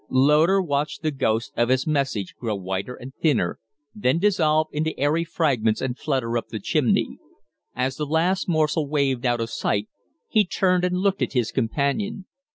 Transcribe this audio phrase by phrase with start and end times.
[0.09, 3.59] Loder watched the ghost of his message grow whiter and thinner,
[3.93, 7.19] then dissolve into airy fragments and flutter up the chimney.
[7.75, 9.89] As the last morsel wavered out of sight,
[10.27, 12.25] he turned and looked at his companion.